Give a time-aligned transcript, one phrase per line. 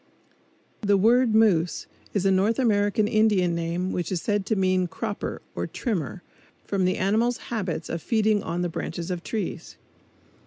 [0.81, 5.43] The word moose is a North American Indian name which is said to mean "cropper"
[5.53, 6.23] or "trimmer,"
[6.65, 9.77] from the animal's habits of feeding on the branches of trees.